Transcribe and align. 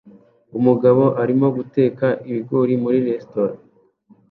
Umugabo 0.57 1.03
arimo 1.21 1.47
guteka 1.57 2.05
ibigori 2.29 2.73
muri 2.83 2.97
resitora 3.07 3.53